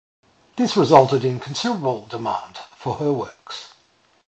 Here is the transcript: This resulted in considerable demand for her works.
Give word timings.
This 0.55 0.75
resulted 0.75 1.23
in 1.23 1.39
considerable 1.39 2.07
demand 2.07 2.57
for 2.75 2.95
her 2.95 3.13
works. 3.13 3.73